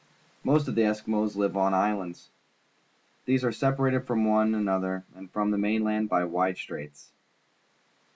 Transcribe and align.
Most 0.43 0.67
of 0.67 0.73
the 0.73 0.81
Eskimos 0.81 1.35
live 1.35 1.55
on 1.55 1.75
islands. 1.75 2.31
These 3.25 3.45
are 3.45 3.51
separated 3.51 4.07
from 4.07 4.25
one 4.25 4.55
another 4.55 5.05
and 5.13 5.29
from 5.29 5.51
the 5.51 5.59
mainland 5.59 6.09
by 6.09 6.23
wide 6.23 6.57
straits. 6.57 7.11